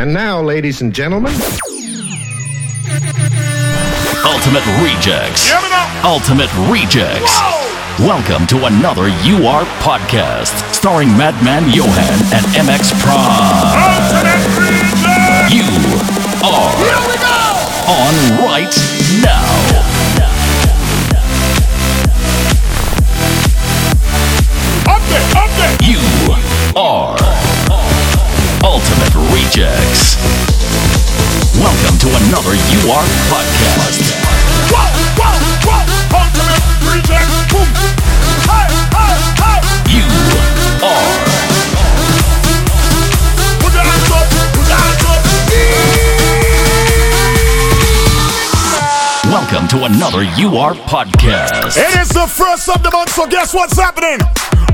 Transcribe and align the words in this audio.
And 0.00 0.14
now, 0.14 0.40
ladies 0.40 0.80
and 0.80 0.94
gentlemen. 0.94 1.34
Ultimate 4.24 4.64
Rejects. 4.80 5.52
Ultimate 6.02 6.48
Rejects. 6.72 7.38
Welcome 7.98 8.46
to 8.46 8.64
another 8.64 9.08
UR 9.28 9.66
podcast 9.84 10.56
starring 10.72 11.14
Madman 11.18 11.68
Johan 11.68 12.16
and 12.32 12.46
MX 12.56 12.96
Prime. 13.02 13.60
You 15.52 15.68
are 16.48 16.72
on 17.86 18.14
right 18.48 18.74
now. 19.20 19.50
You 25.84 26.00
are 26.74 27.16
Ultimate 28.62 28.99
Rejects. 29.50 30.14
Welcome 31.58 31.98
to 31.98 32.06
another 32.06 32.54
UR 32.54 33.02
podcast. 33.26 33.98
You 39.90 40.06
are 40.86 41.10
Welcome 49.26 49.66
to 49.66 49.84
another 49.86 50.22
UR 50.38 50.74
podcast. 50.86 51.76
It 51.76 51.98
is 51.98 52.08
the 52.10 52.28
first 52.28 52.68
of 52.68 52.84
the 52.84 52.90
month, 52.92 53.10
so 53.10 53.26
guess 53.26 53.52
what's 53.52 53.76
happening? 53.76 54.20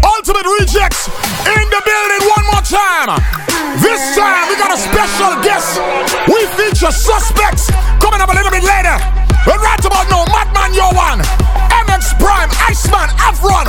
Ultimate 0.05 0.45
Rejects 0.61 1.09
in 1.47 1.65
the 1.71 1.83
building 1.83 2.29
one 2.29 2.45
more 2.53 2.61
time. 2.61 3.46
This 3.83 4.15
time 4.15 4.47
we 4.47 4.55
got 4.55 4.71
a 4.71 4.79
special 4.79 5.35
guest. 5.43 5.83
We 6.31 6.47
feature 6.55 6.95
suspects 6.95 7.67
coming 7.99 8.23
up 8.23 8.31
a 8.31 8.37
little 8.39 8.55
bit 8.55 8.63
later. 8.63 8.95
And 8.95 9.59
right 9.59 9.83
about 9.83 10.07
now, 10.07 10.23
Madman 10.31 10.71
Yo 10.71 10.87
One, 10.95 11.19
MX 11.75 12.15
Prime, 12.23 12.51
Iceman, 12.63 13.11
Afron, 13.19 13.67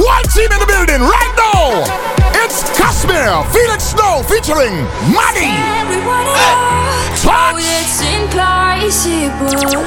one 0.00 0.24
team 0.32 0.48
in 0.48 0.58
the 0.60 0.68
building 0.68 1.00
right 1.04 1.32
now. 1.36 1.84
It's 2.40 2.64
Kashmir, 2.76 3.44
Felix 3.52 3.92
Snow 3.92 4.24
featuring 4.24 4.80
Money. 5.12 5.52
Touch. 7.20 7.60
it's 7.60 8.00
impossible. 8.00 9.84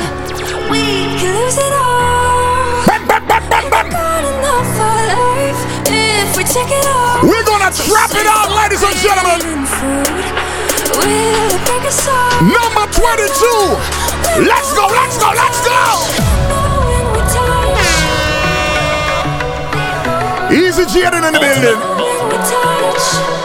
We 0.69 1.17
can 1.17 1.33
lose 1.33 1.57
it 1.57 1.73
all. 1.73 2.85
Bam, 2.85 3.07
bam, 3.07 3.27
bam, 3.27 3.49
bam, 3.49 3.69
bam. 3.69 3.87
If 6.17 6.35
we 6.37 6.43
take 6.43 6.69
it 6.69 6.85
all. 6.87 7.21
We're 7.23 7.45
gonna 7.45 7.71
trap 7.71 8.11
it 8.17 8.27
out, 8.27 8.49
ladies 8.51 8.83
and 8.83 8.95
gentlemen. 8.97 9.39
Will 10.97 11.53
it 11.53 11.61
break 11.65 11.85
us 11.85 12.07
all? 12.07 12.41
Number 12.41 12.85
22. 12.89 14.45
Let's 14.45 14.73
go, 14.73 14.87
let's 14.87 15.17
go, 15.17 15.29
let's 15.33 15.59
go. 15.65 15.77
When 16.89 17.05
we 17.13 17.21
touch, 17.29 17.85
Easy 20.51 20.83
Jaden 20.85 21.23
in 21.27 21.33
the 21.33 21.39
building. 21.39 23.36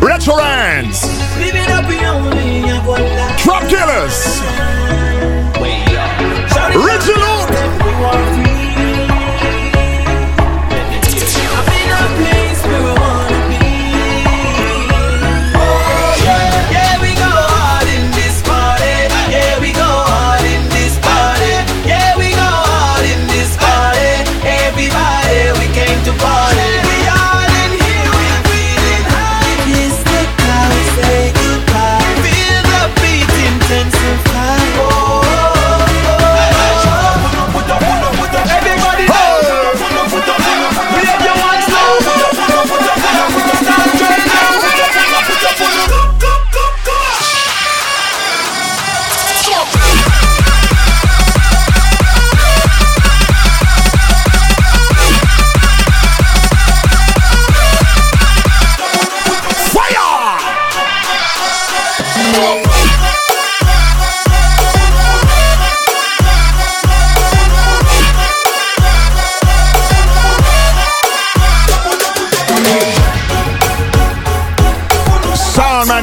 Retro 0.00 0.36
Rands. 0.36 1.00
Trap 3.42 3.68
Killers. 3.68 4.69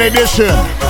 Edition. 0.07 0.87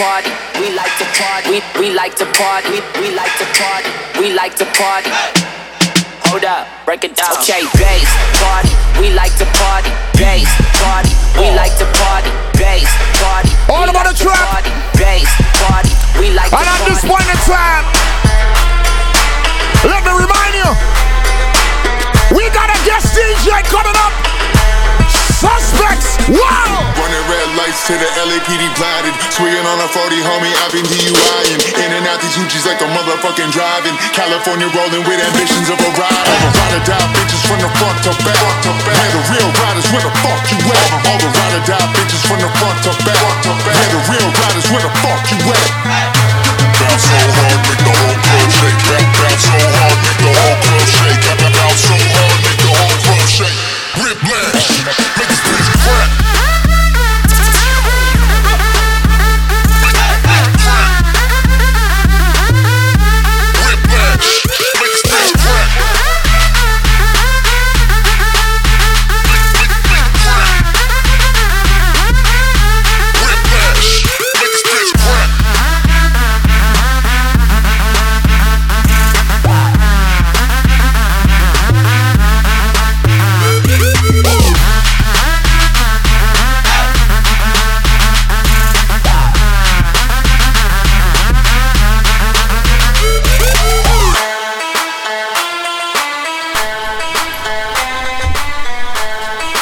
Party, 0.00 0.32
we 0.56 0.72
like 0.72 0.96
to 0.96 1.04
party, 1.20 1.52
we, 1.52 1.60
we 1.76 1.92
like 1.92 2.16
to 2.16 2.24
party, 2.32 2.72
we, 2.72 2.80
we 3.04 3.08
like 3.12 3.32
to 3.36 3.44
party, 3.60 3.92
we 4.16 4.32
like 4.32 4.56
to 4.56 4.64
party. 4.72 5.12
Hold 6.32 6.44
up, 6.44 6.64
break 6.88 7.04
it 7.04 7.12
down. 7.12 7.36
Okay, 7.36 7.68
bass, 7.76 8.08
party, 8.40 8.72
we 8.96 9.12
like 9.12 9.36
to 9.36 9.44
party, 9.60 9.92
bass, 10.16 10.48
party, 10.80 11.12
we 11.36 11.52
like 11.52 11.76
to 11.76 11.84
party, 12.00 12.32
bass, 12.56 12.88
party. 13.20 13.52
All 13.68 13.84
about 13.84 14.08
like 14.08 14.16
the 14.16 14.24
trap. 14.24 14.40
Party, 14.48 14.72
bass, 14.96 15.28
party, 15.68 15.92
we 16.16 16.32
like 16.32 16.48
And 16.48 16.64
to 16.64 16.72
at 16.72 16.80
this 16.88 17.04
point 17.04 17.28
in 17.28 17.38
time, 17.44 17.84
let 19.84 20.00
me 20.00 20.12
remind 20.16 20.52
you, 20.56 20.70
we 22.32 22.48
got 22.56 22.72
a 22.72 22.78
guest 22.88 23.12
DJ 23.12 23.60
coming 23.68 23.96
up. 24.00 24.19
Suspects. 25.40 26.20
Wow. 26.28 26.84
Running 27.00 27.24
red 27.32 27.48
lights 27.56 27.88
to 27.88 27.96
the 27.96 28.04
LAPD 28.28 28.60
blinded. 28.76 29.16
Swinging 29.32 29.64
on 29.64 29.80
a 29.80 29.88
40, 29.88 30.20
homie, 30.20 30.52
I've 30.60 30.68
been 30.68 30.84
DUIing. 30.84 31.60
In 31.80 31.96
and 31.96 32.04
out 32.12 32.20
these 32.20 32.36
hoochies 32.36 32.68
like 32.68 32.76
a 32.84 32.88
motherfucking 32.92 33.48
driving. 33.48 33.96
California 34.12 34.68
rolling 34.76 35.00
with 35.08 35.16
ambitions 35.16 35.72
of 35.72 35.80
a 35.80 35.90
ride. 35.96 36.12
All 36.28 36.44
the 36.44 36.52
ride 36.60 36.76
or 36.76 36.84
die 36.84 37.08
bitches 37.16 37.40
from 37.48 37.56
the 37.56 37.72
front 37.80 37.96
to 38.04 38.12
back. 38.20 38.36
to 38.36 38.70
back. 38.84 39.00
Man, 39.00 39.10
the 39.16 39.22
real 39.32 39.48
riders, 39.64 39.88
where 39.88 40.04
the 40.04 40.12
fuck 40.20 40.44
you 40.52 40.60
at? 40.60 41.08
All 41.08 41.16
the 41.16 41.30
ride 41.32 41.56
or 41.56 41.64
die 41.64 41.88
bitches 41.96 42.22
from 42.28 42.36
the 42.44 42.50
front 42.60 42.76
to 42.84 42.92
back. 43.00 43.16
to 43.16 43.52
back. 43.64 43.80
Man, 43.80 43.88
the 43.96 44.00
real 44.12 44.28
riders, 44.44 44.66
where 44.68 44.84
the 44.84 44.92
fuck 45.00 45.24
you 45.24 45.40
at? 45.56 46.20
Bounce 46.84 47.08
so 47.08 47.16
hard, 47.16 47.60
make 47.64 47.80
the 47.80 47.92
whole 47.96 48.18
club 48.28 48.48
shake. 48.60 48.76
Bounce, 48.92 49.08
bounce 49.16 49.44
so 49.48 49.56
hard, 49.56 49.96
make 50.04 50.20
the 50.20 50.32
whole 50.36 50.58
club 50.68 50.84
shake. 50.84 51.24
Bounce 51.48 51.80
so 51.80 51.96
hard, 51.96 52.36
make 52.44 52.60
the 52.60 52.72
whole 52.76 52.98
club 53.08 53.24
shake. 53.24 53.80
Whiplash, 54.00 54.80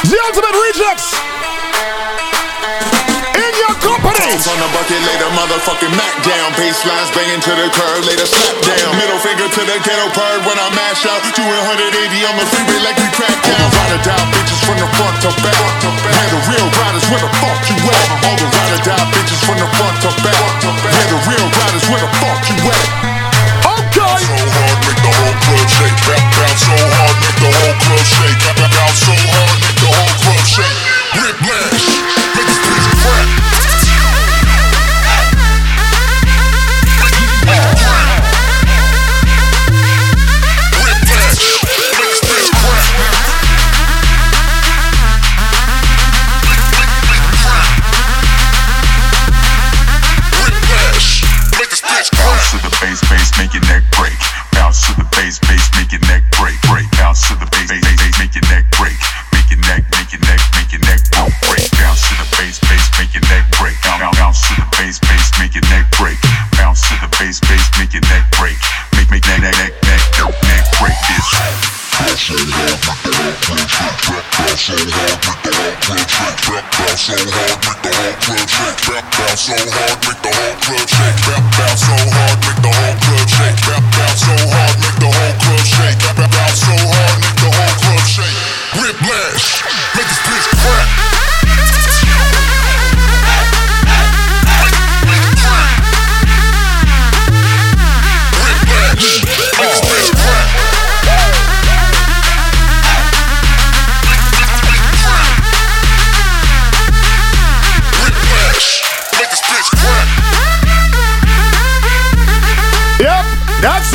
The 0.06 0.14
ultimate 0.30 0.54
rejects. 0.54 1.10
In 3.34 3.52
your 3.58 3.74
company. 3.82 4.14
Bounce 4.14 4.46
on 4.46 4.58
the 4.62 4.70
bucket, 4.70 5.02
lay 5.02 5.18
the 5.18 5.26
motherfucking 5.34 5.90
Mac 5.98 6.14
down. 6.22 6.54
Baselines 6.54 7.10
banging 7.10 7.42
to 7.42 7.52
the 7.58 7.66
curb, 7.74 8.06
lay 8.06 8.14
the 8.14 8.22
slap 8.22 8.54
down. 8.62 8.94
Middle 8.94 9.18
finger 9.18 9.50
to 9.50 9.62
the 9.66 9.76
ghetto 9.82 10.06
bird 10.14 10.46
when 10.46 10.54
I 10.54 10.70
mash 10.78 11.02
out. 11.02 11.18
Doing 11.34 11.50
180 11.50 12.30
on 12.30 12.34
the 12.38 12.46
freeway 12.46 12.78
like 12.86 12.94
we 13.02 13.10
crack 13.10 13.34
down. 13.42 13.58
Ride 13.74 13.98
or 13.98 14.02
die 14.06 14.26
bitches 14.30 14.62
from 14.62 14.78
the 14.78 14.86
front 14.94 15.18
to 15.26 15.30
back. 15.42 15.58
Man, 15.82 16.28
the 16.30 16.40
real 16.46 16.68
riders, 16.78 17.06
where 17.10 17.18
the 17.18 17.30
fuck 17.42 17.58
you 17.66 17.78
at? 17.82 18.06
All 18.22 18.38
the 18.38 18.46
ride 18.54 18.72
or 18.78 18.82
die 18.86 19.06
bitches 19.10 19.42
from 19.42 19.58
the 19.58 19.66
front 19.74 19.98
to 20.06 20.10
back. 20.22 20.38
Man, 20.62 21.06
the 21.10 21.18
real 21.26 21.48
riders, 21.58 21.84
where 21.90 22.02
the 22.06 22.10
fuck 22.22 22.38
you 22.46 22.58
at? 22.70 22.86
Okay. 23.66 24.14
So 24.22 24.30
hard, 24.30 24.78
make 24.86 25.00
the 25.02 25.10
whole 25.10 25.36
club 25.42 25.66
shake. 25.66 26.27
So 26.58 26.74
hard, 26.74 27.14
make 27.22 27.38
the 27.38 27.50
whole 27.54 27.76
club 27.86 28.02
shake. 28.02 28.42
Bounce 28.58 29.00
so 29.06 29.14
hard, 29.14 29.56
make 29.62 29.78
the 29.78 29.90
whole 29.94 30.14
club 30.26 30.42
shake. 30.42 30.78
Rip 31.22 31.38
Whiplash, 31.38 31.97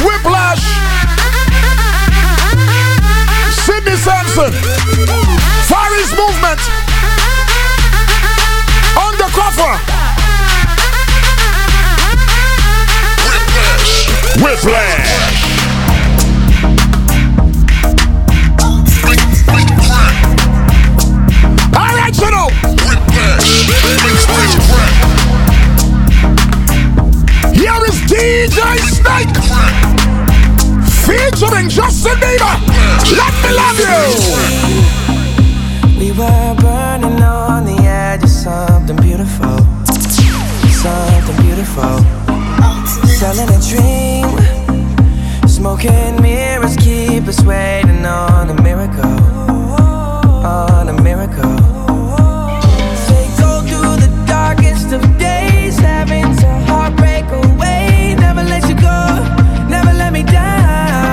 Whiplash. 0.03 0.59
Sidney 3.63 3.95
Samson. 3.95 4.51
Far 5.69 5.95
East 5.95 6.15
Movement. 6.17 6.59
Undercover. 8.99 9.79
Whiplash. 14.43 15.07
Whiplash. 15.15 15.63
All 21.77 21.95
right, 21.95 22.15
you 22.17 22.29
know. 22.29 22.49
Here 27.53 27.85
is 27.85 27.97
DJ 28.11 28.59
Snake 28.89 29.82
featuring 31.23 31.69
Justin 31.69 32.15
Bieber. 32.19 32.55
Let 33.19 33.33
me 33.43 33.49
love 33.62 33.79
you. 33.86 33.99
We 35.99 36.12
were 36.12 36.55
burning 36.62 37.21
on 37.23 37.65
the 37.65 37.77
edge 37.83 38.23
of 38.23 38.29
something 38.29 38.97
beautiful, 38.97 39.57
something 40.83 41.38
beautiful. 41.45 41.99
Selling 43.07 43.49
a 43.49 43.59
dream, 43.69 44.27
smoking 45.47 46.21
mirrors 46.21 46.75
keep 46.77 47.27
us 47.27 47.41
waiting 47.43 48.05
on 48.05 48.49
a 48.49 48.62
miracle, 48.62 49.19
on 50.45 50.89
a 50.89 51.01
miracle. 51.01 51.55
They 53.07 53.27
go 53.39 53.62
through 53.67 53.95
the 54.03 54.12
darkest 54.27 54.91
of 54.91 55.01
days, 55.17 55.77
having 55.77 56.36
to 56.38 56.47
heartbreak 56.67 57.25
away. 57.31 58.15
Never 58.19 58.43
let 58.43 58.67
you 58.67 58.75
go, 58.75 58.99
never 59.69 59.93
let 59.93 60.12
me 60.12 60.23
down. 60.23 61.12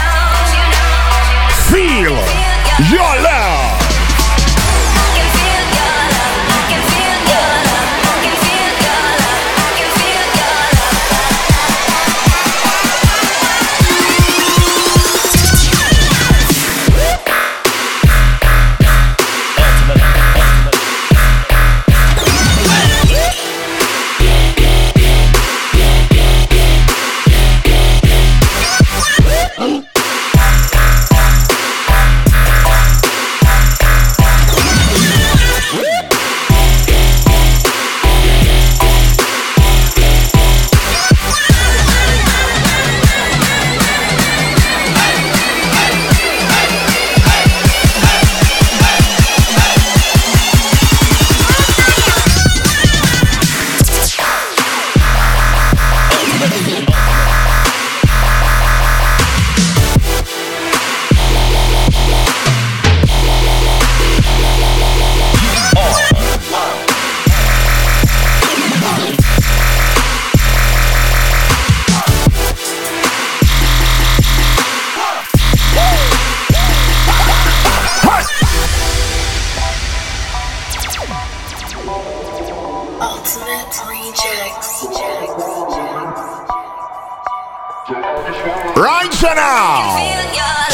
Right 88.31 89.11
now. 89.35 90.70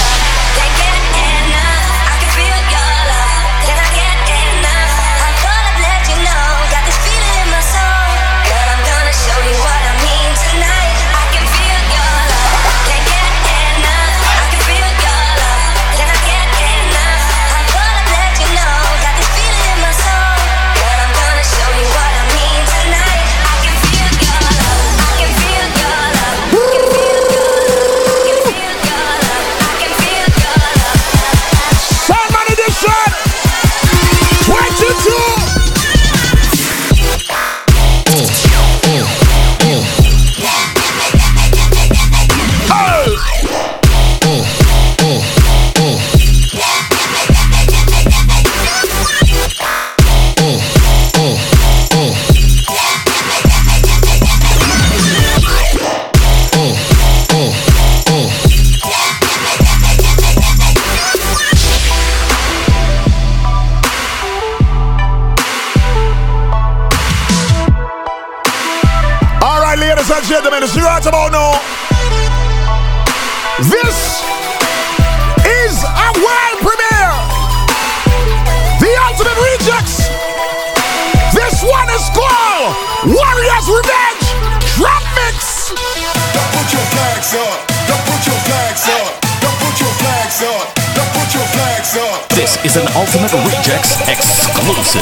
an 92.77 92.87
Ultimate 92.95 93.33
Rejects 93.33 93.97
exclusive. 94.07 95.01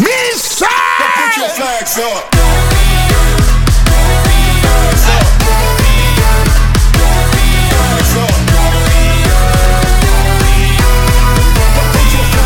Missa! 0.00 0.66
Put 1.20 1.36
your 1.36 1.48
flags 1.50 1.98
up. 1.98 2.30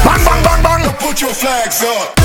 Bang, 0.05 0.25
bang, 0.25 0.43
bang, 0.43 0.63
bang! 0.63 0.95
Put 0.99 1.21
your 1.21 1.31
flags 1.31 1.85
up. 1.85 2.18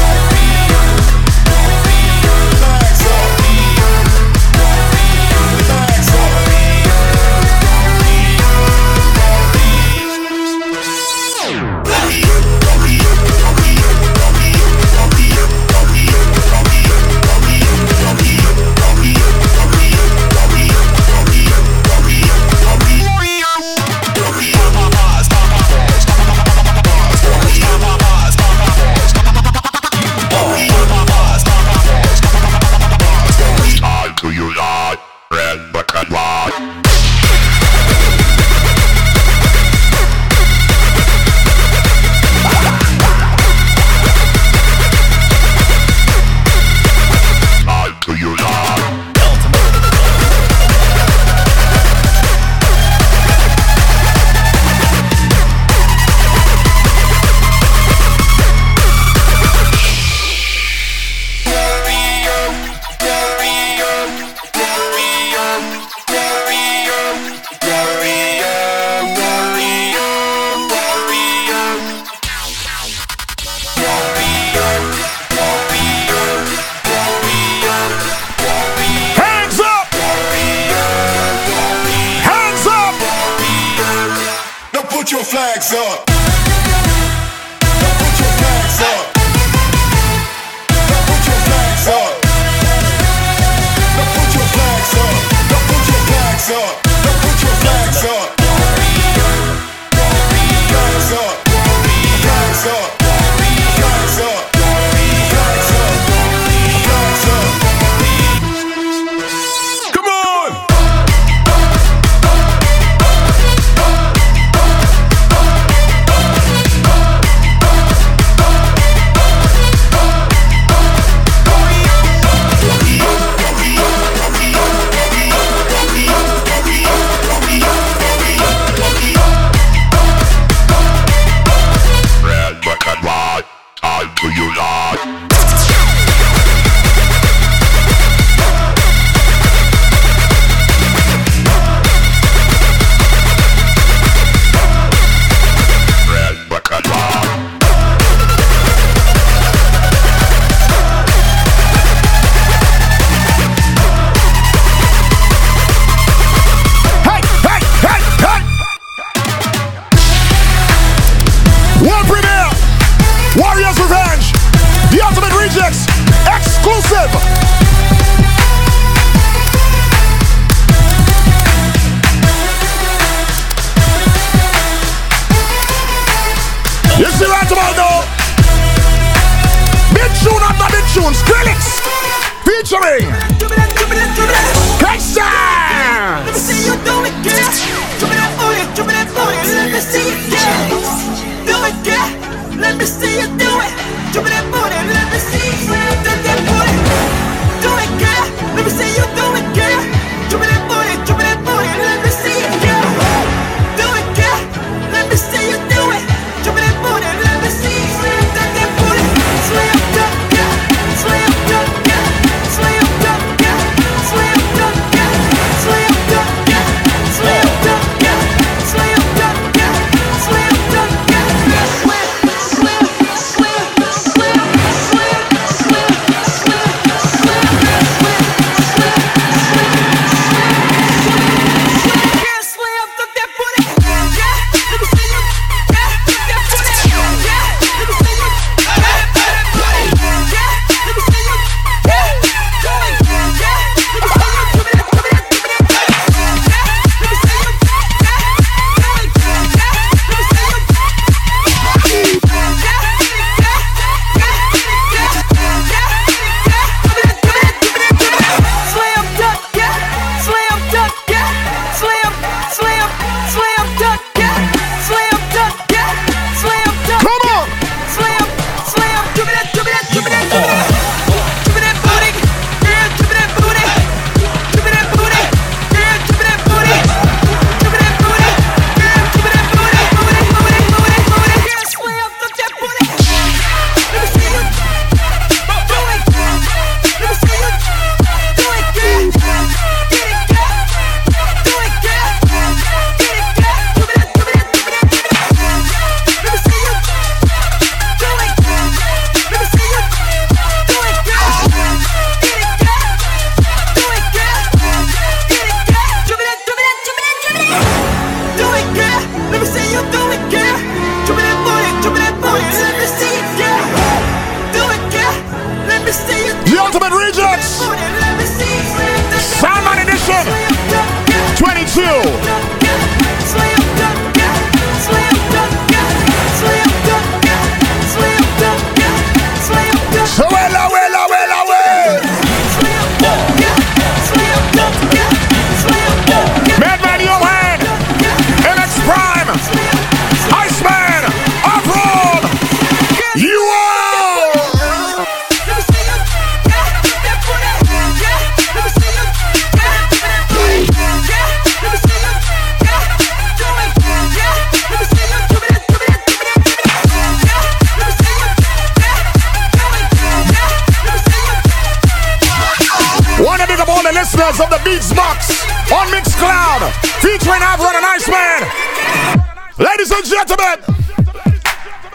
gentlemen, 370.44 370.76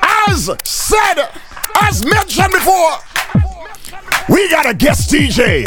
as 0.03 0.51
said, 0.65 1.29
as 1.83 2.05
mentioned 2.05 2.53
before, 2.53 2.99
we 4.29 4.49
got 4.51 4.69
a 4.69 4.75
guest 4.75 5.11
DJ 5.11 5.67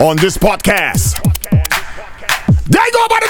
on 0.00 0.16
this 0.16 0.36
podcast. 0.36 1.22
They 2.64 2.90
go 2.92 3.08
by 3.08 3.20
the 3.20 3.28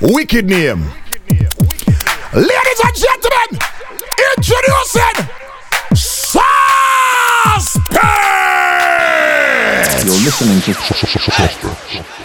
name, 0.00 0.14
wicked 0.14 0.46
name. 0.46 0.84
Ladies 2.34 2.80
and 2.84 2.96
gentlemen, 2.96 3.58
introducing 4.36 5.16
Sasper. 5.94 6.46
You're 10.04 10.22
listening 10.24 10.60
to 10.60 10.72
Sasper. 10.72 12.15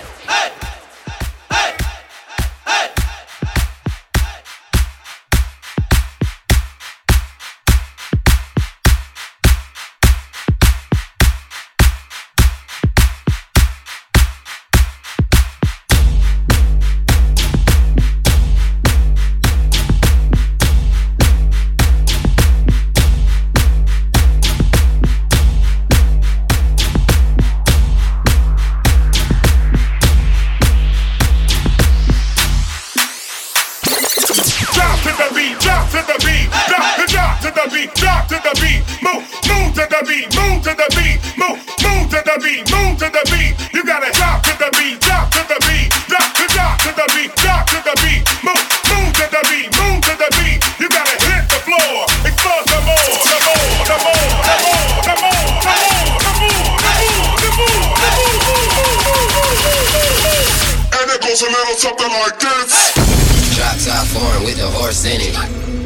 with 64.51 64.59
a 64.59 64.71
horse 64.75 65.07
in 65.07 65.23
it. 65.23 65.31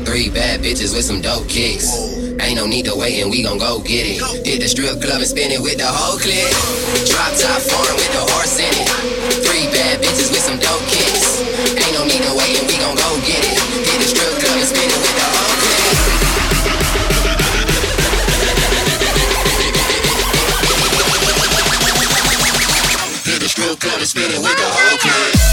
Three 0.10 0.30
bad 0.30 0.62
bitches 0.62 0.90
with 0.90 1.06
some 1.06 1.22
dope 1.22 1.48
kicks. 1.48 1.86
Ain't 2.42 2.58
no 2.58 2.66
need 2.66 2.86
to 2.90 2.98
wait 2.98 3.22
and 3.22 3.30
we 3.30 3.44
gon' 3.44 3.60
go 3.62 3.78
get 3.86 4.10
it. 4.10 4.18
Hit 4.42 4.60
the 4.60 4.68
strip 4.68 4.98
club 5.02 5.22
and 5.22 5.30
spin 5.30 5.54
it 5.54 5.62
with 5.62 5.78
the 5.78 5.86
whole 5.86 6.18
clip. 6.18 6.50
Drop 7.06 7.30
top 7.38 7.62
foreign 7.62 7.94
with 7.94 8.10
the 8.10 8.26
horse 8.34 8.58
in 8.58 8.74
it. 8.74 8.90
Three 9.46 9.70
bad 9.70 10.02
bitches 10.02 10.34
with 10.34 10.42
some 10.42 10.58
dope 10.58 10.82
kicks. 10.90 11.46
Ain't 11.78 11.94
no 11.94 12.10
need 12.10 12.26
to 12.26 12.34
wait 12.34 12.58
and 12.58 12.66
we 12.66 12.82
gon' 12.82 12.98
go 12.98 13.10
get 13.22 13.38
it. 13.38 13.54
Hit 13.86 14.02
the 14.02 14.10
strip 14.10 14.34
club 14.42 14.58
and 14.58 14.66
spin 14.66 14.90
it 14.90 14.98
with 14.98 15.14
the 15.14 15.28
whole 15.30 15.56
clip. 15.62 15.86
Hit 23.30 23.40
the 23.46 23.50
strip 23.50 23.78
club 23.78 24.02
and 24.02 24.10
spin 24.10 24.34
it 24.34 24.42
with 24.42 24.58
the 24.58 24.66
whole 24.74 24.98
clip. 24.98 25.45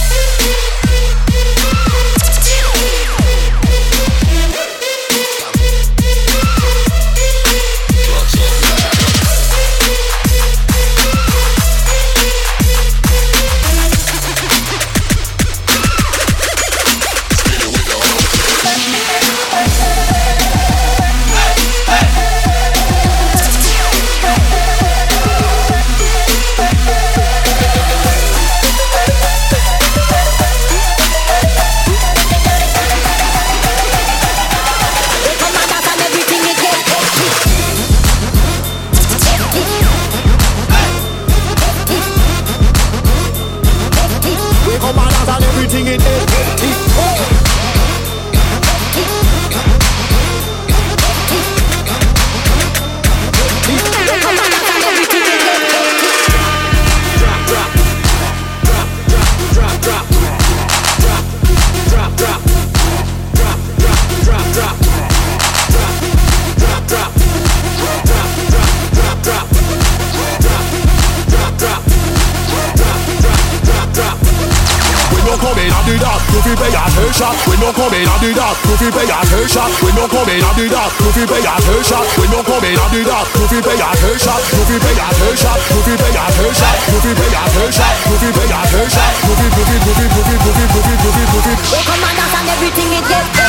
the 78.23 78.31
dark, 78.39 78.55
you 78.71 78.77
fi 78.79 78.89
pay 78.95 79.11
attention. 79.11 79.69
We 79.83 79.91
no 79.99 80.07
come 80.07 80.31
in 80.31 80.39
at 80.39 80.55
the 80.55 80.71
dark, 80.71 80.95
you 81.03 81.11
fi 81.11 81.27
pay 81.27 81.43
attention. 81.43 82.03
We 82.23 82.27
no 82.31 82.41
come 82.47 82.63
in 82.63 82.79
at 82.79 82.91
the 82.95 83.03
dark, 83.03 83.27
you 83.35 83.47
fi 83.51 83.59
pay 83.59 83.83
attention. 83.83 84.39
You 84.55 84.63
fi 84.63 84.77
pay 84.79 84.95
attention, 84.95 85.57
you 85.75 85.81
fi 85.83 85.93
pay 85.99 86.15
attention, 86.15 86.75
you 86.87 86.99
fi 87.03 87.11
pay 87.19 87.35
attention, 87.35 87.93
you 88.07 88.17
fi 88.23 88.29
pay 88.31 88.47
attention. 88.47 89.11
You 89.27 89.35
fi, 89.35 89.47
you 89.51 89.65
fi, 89.67 89.75
you 89.75 89.93
fi, 89.93 90.07
you 90.07 90.23
fi, 90.23 90.35
you 90.39 90.53
fi, 90.53 90.63
you 90.63 90.83
fi, 90.83 90.95
you 90.95 91.11
fi, 91.11 91.25
you 91.27 91.41
fi. 91.43 91.53
Oh, 91.75 91.83
come 91.83 92.05
on, 92.07 92.15
dance 92.15 92.37
and 92.39 92.49
everything 92.55 92.91
it 92.95 93.05
gets. 93.11 93.42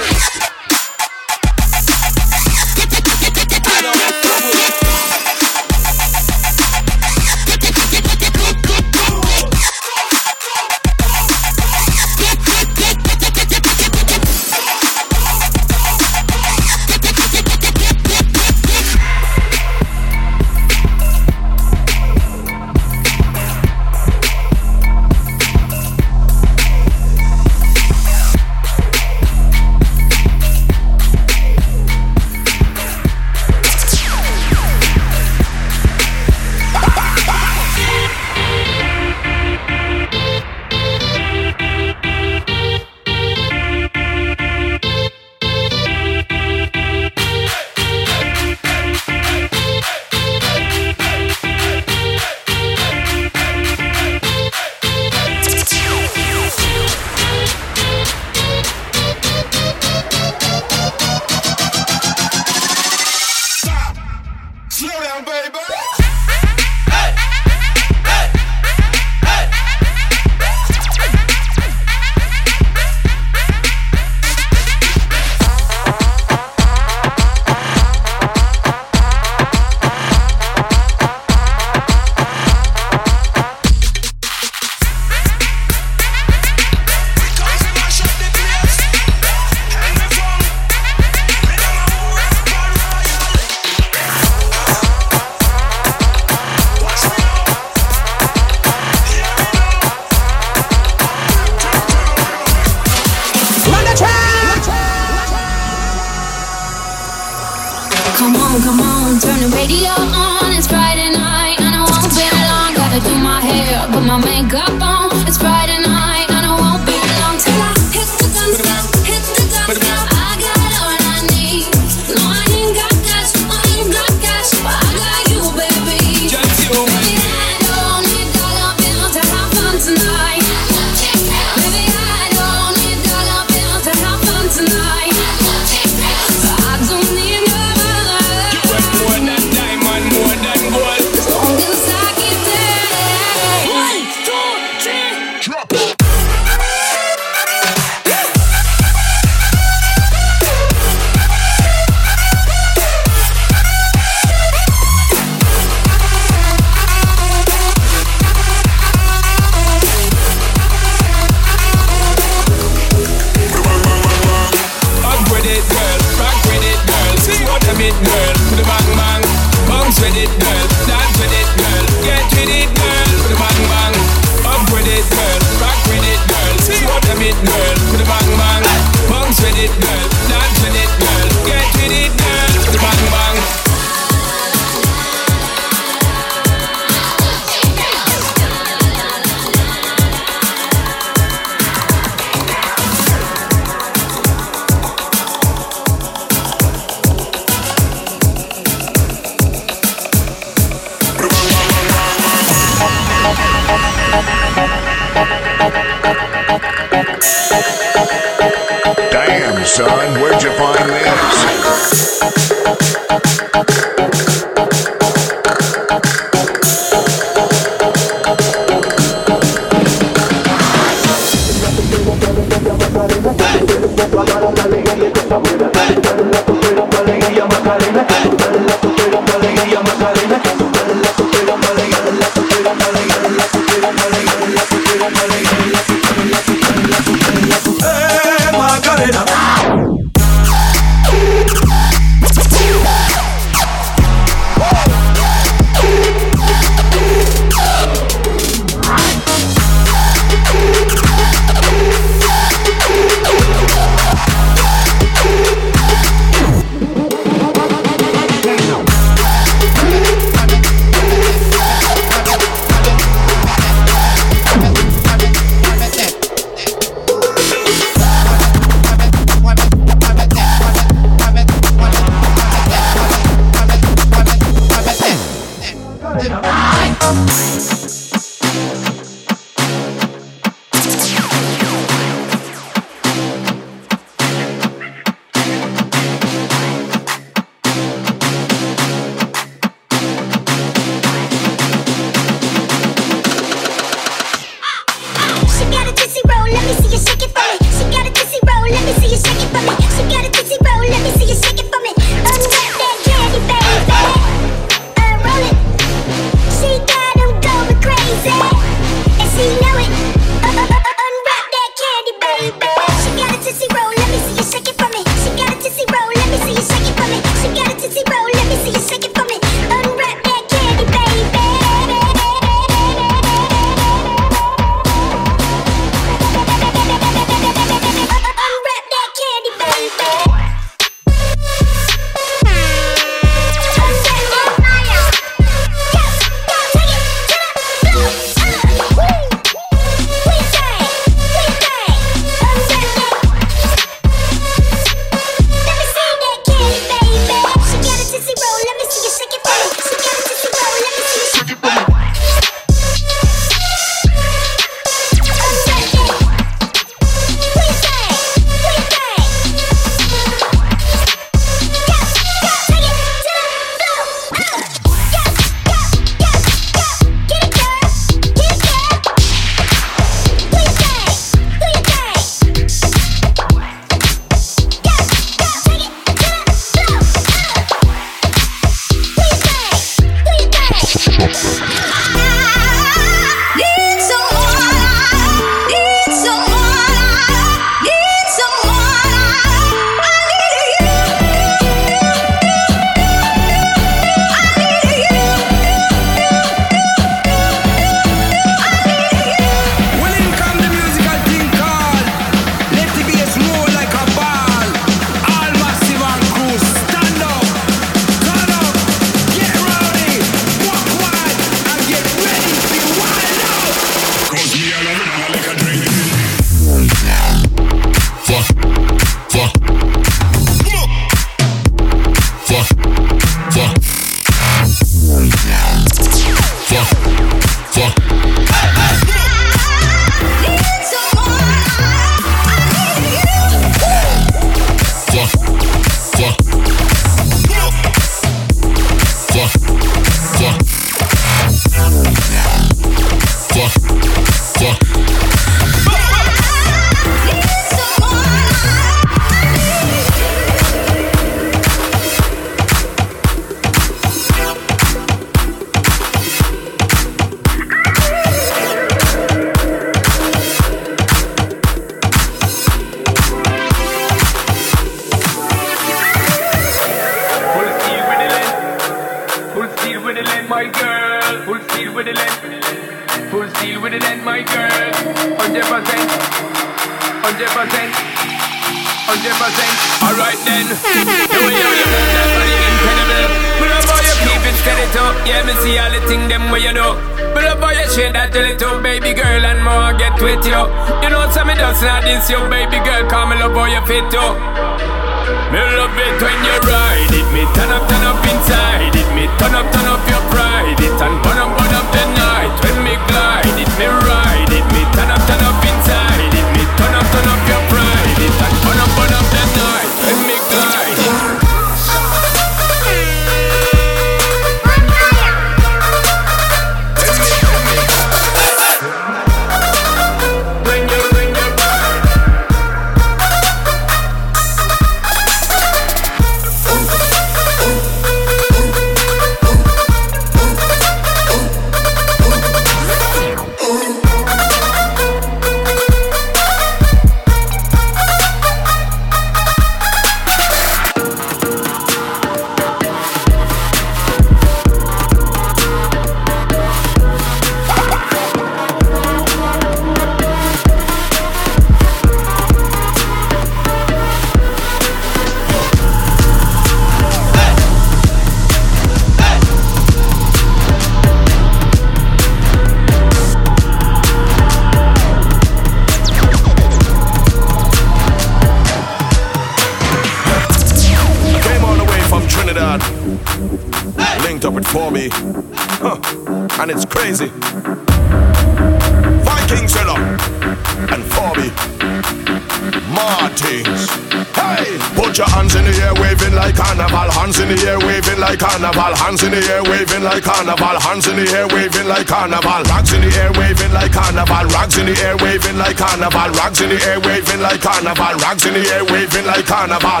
Hands 590.96 591.12
in 591.12 591.20
the 591.20 591.28
air, 591.36 591.44
waving 591.52 591.84
like 591.92 592.08
carnival. 592.08 592.64
Rags 592.72 592.88
in 592.96 593.04
the 593.04 593.12
air, 593.20 593.28
waving 593.36 593.68
like 593.76 593.92
carnival. 593.92 594.48
Rags 594.48 594.80
in 594.80 594.88
the 594.88 594.96
air, 595.04 595.12
waving 595.20 595.60
like 595.60 595.76
carnival. 595.76 596.32
Rags 596.40 596.56
in 596.64 596.72
the 596.72 596.80
air, 596.88 596.96
waving 597.04 597.44
like 597.44 597.60
carnival. 597.60 598.16
Rags 598.16 598.48
in 598.48 598.56
the 598.56 598.64
air, 598.64 598.80
waving 598.88 599.28
like 599.28 599.44
carnival. 599.44 600.00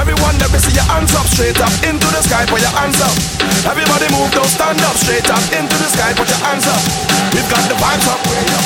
Everyone, 0.00 0.32
let 0.40 0.48
me 0.48 0.56
see 0.64 0.72
your 0.72 0.88
hands 0.88 1.12
up, 1.12 1.28
straight 1.28 1.60
up 1.60 1.68
into 1.84 2.08
the 2.08 2.24
sky. 2.24 2.48
Put 2.48 2.64
your 2.64 2.72
hands 2.72 2.96
up. 3.04 3.12
Everybody 3.68 4.08
move, 4.16 4.32
don't 4.32 4.48
stand 4.48 4.80
up, 4.80 4.96
straight 4.96 5.28
up 5.28 5.44
into 5.52 5.76
the 5.76 5.88
sky. 5.92 6.16
Put 6.16 6.32
your 6.32 6.40
hands 6.40 6.64
up. 6.64 6.80
We've 7.36 7.44
got 7.52 7.60
the 7.68 7.76
vibes 7.76 8.08
up, 8.08 8.24
way 8.24 8.40
up. 8.40 8.64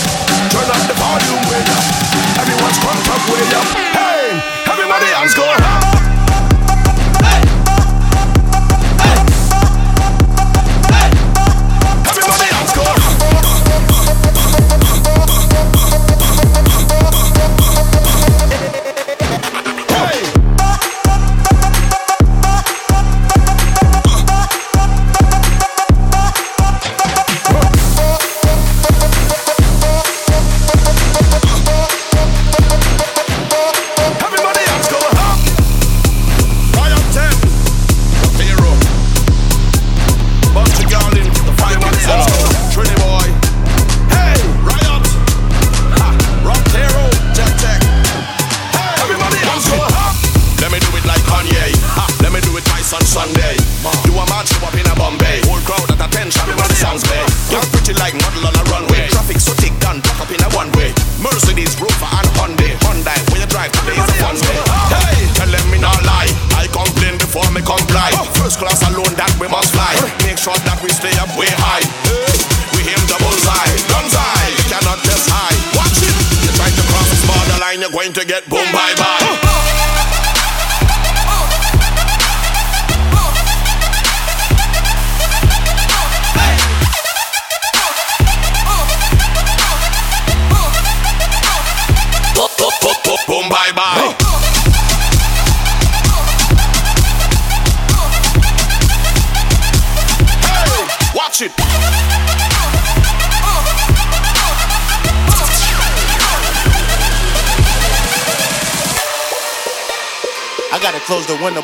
Turn 0.54 0.70
up 0.70 0.78
the 0.86 0.94
volume, 0.94 1.42
way 1.50 1.58
up. 1.74 1.84
Everyone's 2.38 2.78
crunk 2.78 3.02
up, 3.10 3.22
way 3.34 3.42
up. 3.50 3.66
Hey, 3.98 4.30
everybody, 4.70 5.10
hands 5.10 5.34
go 5.34 5.42
up. 5.42 5.83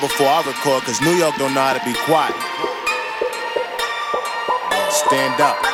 Before 0.00 0.26
I 0.26 0.42
record, 0.46 0.82
cause 0.84 1.00
New 1.02 1.14
York 1.14 1.36
don't 1.36 1.52
know 1.54 1.60
how 1.60 1.74
to 1.74 1.84
be 1.84 1.94
quiet. 2.06 2.34
Stand 4.90 5.40
up. 5.40 5.69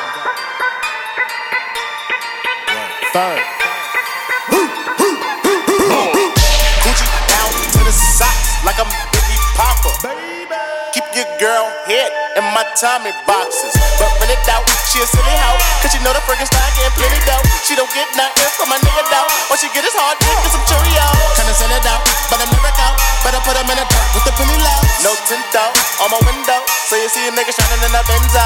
Tommy 12.75 13.13
boxes. 13.23 13.71
But 13.95 14.11
rent 14.19 14.35
it 14.35 14.43
out, 14.51 14.67
she 14.91 14.99
a 14.99 15.07
silly 15.07 15.35
hoe. 15.39 15.59
Cause 15.79 15.95
she 15.95 15.99
know 16.03 16.11
the 16.11 16.19
Frankenstein 16.27 16.67
getting 16.75 16.91
plenty 16.99 17.19
dough. 17.23 17.43
She 17.63 17.77
don't 17.79 17.89
get 17.95 18.09
nothing 18.19 18.51
from 18.59 18.67
my 18.67 18.79
nigga 18.83 19.03
though. 19.07 19.27
All 19.47 19.57
she 19.57 19.71
get 19.71 19.87
is 19.87 19.95
hard 19.95 20.19
dick 20.19 20.35
and 20.35 20.51
some 20.51 20.65
Cheerios. 20.67 21.39
Kinda 21.39 21.53
send 21.55 21.71
it 21.71 21.85
out, 21.87 22.03
but 22.27 22.43
I'm 22.43 22.49
never 22.51 22.73
out. 22.83 22.97
Better 23.23 23.41
put 23.47 23.55
them 23.55 23.69
in 23.71 23.77
a 23.79 23.85
dirt 23.87 24.07
with 24.11 24.25
the 24.27 24.33
penny 24.35 24.57
low. 24.59 24.79
No 25.05 25.11
tint 25.29 25.55
out 25.55 25.71
on 26.03 26.11
my 26.11 26.21
window. 26.27 26.59
So 26.91 26.99
you 26.99 27.07
see 27.07 27.23
a 27.27 27.31
nigga 27.31 27.55
shining 27.55 27.81
in 27.85 27.91
the 27.93 28.03
Benzo. 28.03 28.43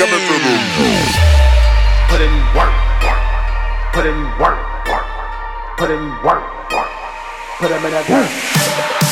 Coming 0.00 0.22
through 0.26 0.42
the 0.42 0.54
Put 2.10 2.20
in 2.20 2.34
work, 2.58 2.76
work. 3.06 3.22
Put 3.92 4.04
in 4.06 4.18
work, 4.40 4.60
work. 4.88 5.08
Put 5.78 5.90
in 5.90 6.04
work, 6.24 6.44
work. 6.72 6.92
Put 7.58 7.68
them 7.70 7.84
in 7.86 7.92
a 7.94 8.02
dirt. 8.04 9.11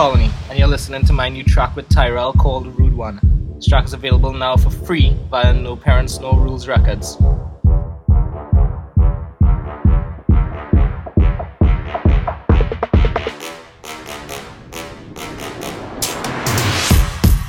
Colony, 0.00 0.30
and 0.48 0.58
you're 0.58 0.66
listening 0.66 1.04
to 1.04 1.12
my 1.12 1.28
new 1.28 1.44
track 1.44 1.76
with 1.76 1.86
Tyrell 1.90 2.32
called 2.32 2.66
Rude 2.78 2.94
One. 2.94 3.20
This 3.56 3.66
track 3.66 3.84
is 3.84 3.92
available 3.92 4.32
now 4.32 4.56
for 4.56 4.70
free 4.70 5.14
via 5.28 5.52
No 5.52 5.76
Parents, 5.76 6.18
No 6.20 6.32
Rules 6.32 6.66
Records. 6.66 7.16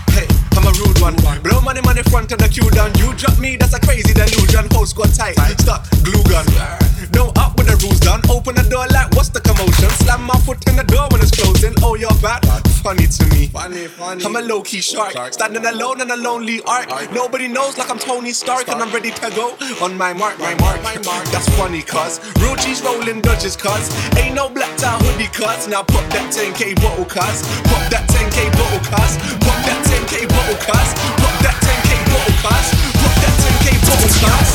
Hey, 0.09 0.27
I'm 0.51 0.67
a 0.67 0.73
rude 0.75 0.99
one. 0.99 1.15
Blow 1.43 1.61
money, 1.61 1.79
money 1.79 2.03
front 2.03 2.33
and 2.33 2.41
the 2.41 2.49
queue 2.49 2.69
down. 2.71 2.93
You 2.95 3.13
drop 3.13 3.39
me, 3.39 3.55
that's 3.55 3.73
a 3.73 3.79
crazy 3.79 4.13
delusion. 4.13 4.67
Host 4.71 4.97
got 4.97 5.13
tight, 5.13 5.37
stuck, 5.61 5.89
glue 6.03 6.21
gun. 6.23 6.45
No 7.13 7.31
up 7.37 7.55
with 7.57 7.67
the 7.67 7.79
rules 7.83 7.99
done. 8.01 8.21
Open 8.29 8.55
the 8.55 8.63
door 8.69 8.87
like 8.87 9.09
what's 9.15 9.29
the 9.29 9.39
commotion? 9.39 9.89
Slam 10.03 10.23
my 10.23 10.35
foot 10.43 10.59
in 10.67 10.75
the 10.75 10.83
door 10.83 11.07
you're 12.01 12.17
bad. 12.17 12.41
Funny 12.81 13.05
to 13.05 13.23
me. 13.29 13.45
Funny, 13.53 13.85
funny. 13.85 14.25
I'm 14.25 14.35
a 14.35 14.41
low 14.41 14.63
key 14.63 14.79
oh, 14.79 14.81
shark, 14.81 15.33
standing 15.33 15.65
alone 15.65 16.01
in 16.01 16.09
a 16.09 16.17
lonely 16.17 16.59
ark. 16.63 16.89
Nobody 17.13 17.47
knows 17.47 17.77
like 17.77 17.91
I'm 17.91 17.99
Tony 17.99 18.31
Stark, 18.31 18.67
and 18.69 18.81
I'm 18.81 18.91
ready 18.91 19.11
to 19.11 19.29
go 19.35 19.55
on 19.85 19.95
my 19.95 20.11
mark, 20.11 20.39
my 20.39 20.55
mark, 20.55 20.81
my 20.81 20.97
mark. 21.05 21.25
That's 21.29 21.47
funny, 21.55 21.83
cuz 21.83 22.19
real 22.41 22.55
cheese 22.55 22.81
rolling 22.81 23.21
dodges, 23.21 23.55
cuz 23.55 23.85
ain't 24.17 24.33
no 24.33 24.49
black 24.49 24.75
tie 24.77 24.97
hoodie, 24.97 25.29
cuz 25.29 25.67
now 25.67 25.83
pop 25.83 26.05
that 26.09 26.33
10k 26.33 26.73
bottle, 26.81 27.05
cuz 27.05 27.45
pop 27.69 27.85
that 27.93 28.09
10k 28.09 28.49
bottle, 28.57 28.81
cuz 28.81 29.13
pop 29.45 29.59
that 29.61 29.77
10k 29.85 30.25
bottle, 30.33 30.57
cuz 30.57 30.89
pop 31.21 31.35
that 31.45 31.55
10k 31.61 32.01
bottle, 32.09 32.35
cuz 32.41 32.67
pop 32.97 33.13
that 33.21 33.35
10k 33.45 33.69
bottle, 33.85 34.09
cuz. 34.09 34.49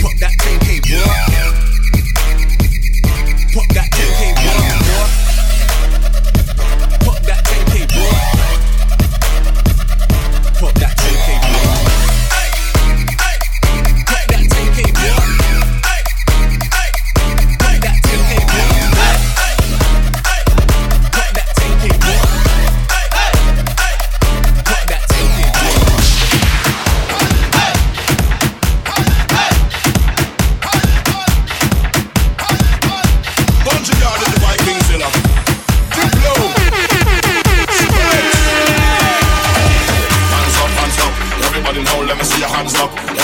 Pop 0.00 0.16
that 0.16 0.32
10k 0.40 0.80
boy. 0.88 1.47
Pop 3.58 3.68
that 3.74 3.87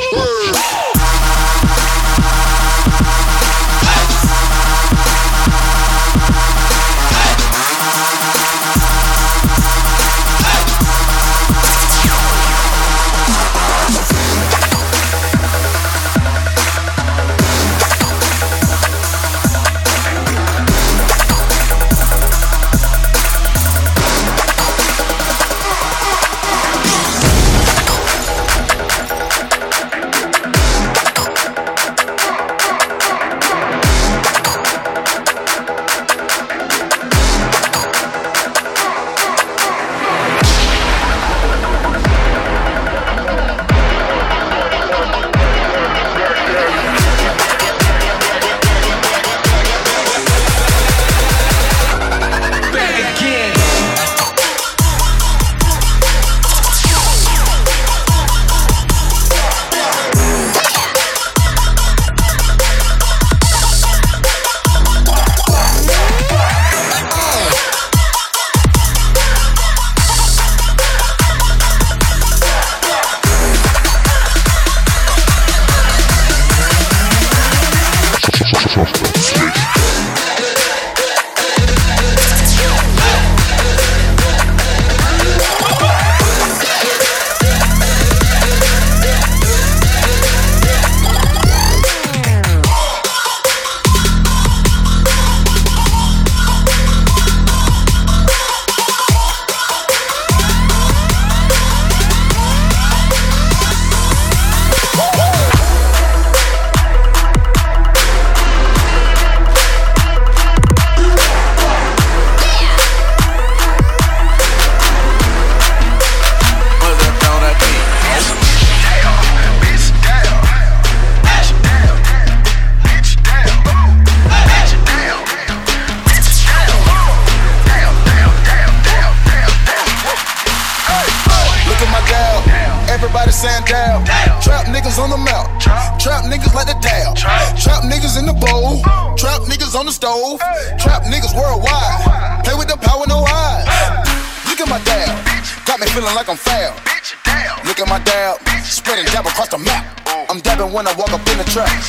送。 0.00 0.83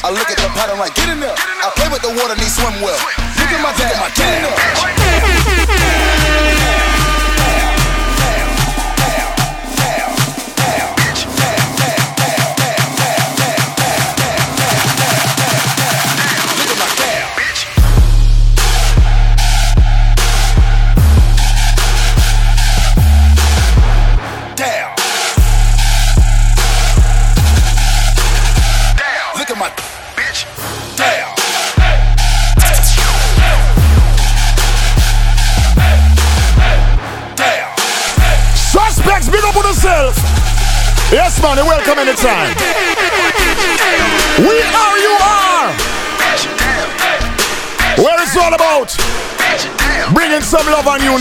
I 0.06 0.12
look 0.12 0.30
at 0.30 0.38
the 0.38 0.48
pattern 0.54 0.78
like, 0.78 0.94
get 0.94 1.10
in 1.10 1.20
there. 1.20 1.34
I 1.34 1.72
play 1.74 1.90
with 1.90 2.04
the 2.04 2.14
water, 2.14 2.36
need 2.36 2.54
swim 2.54 2.80
well. 2.80 3.25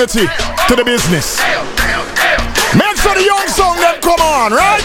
to 0.02 0.74
the 0.74 0.84
business. 0.84 1.38
Make 2.74 2.96
sure 2.98 3.14
the 3.14 3.22
young 3.24 3.46
song 3.46 3.76
them 3.78 4.00
come 4.00 4.20
on, 4.20 4.52
right? 4.52 4.82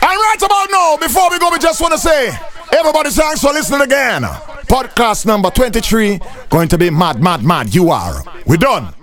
And 0.00 0.20
right 0.20 0.36
about 0.38 0.68
now, 0.70 0.96
before 0.96 1.28
we 1.30 1.38
go, 1.40 1.50
we 1.50 1.58
just 1.58 1.80
want 1.80 1.92
to 1.92 1.98
say, 1.98 2.30
everybody 2.72 3.10
thanks 3.10 3.40
for 3.40 3.52
listening 3.52 3.80
again. 3.80 4.22
Podcast 4.22 5.26
number 5.26 5.50
23, 5.50 6.20
going 6.48 6.68
to 6.68 6.78
be 6.78 6.90
mad, 6.90 7.20
mad, 7.20 7.42
mad. 7.42 7.74
You 7.74 7.90
are. 7.90 8.22
We're 8.46 8.58
done. 8.58 8.94